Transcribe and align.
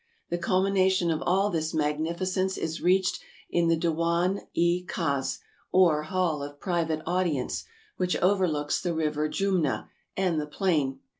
The 0.31 0.39
culmination 0.39 1.11
of 1.11 1.21
all 1.21 1.51
this 1.51 1.75
magnificence 1.75 2.57
is 2.57 2.81
reached 2.81 3.19
in 3.51 3.67
the 3.67 3.75
Dewan 3.77 4.41
i 4.57 4.83
Khas, 4.87 5.37
or 5.71 6.01
Hall 6.01 6.41
of 6.41 6.59
Private 6.59 7.03
Audience, 7.05 7.65
which 7.97 8.15
overlooks 8.17 8.81
the 8.81 8.95
river 8.95 9.29
Jumna 9.29 9.91
and 10.17 10.41
the 10.41 10.47
plain. 10.47 11.01